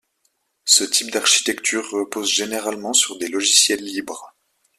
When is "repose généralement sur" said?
1.91-3.19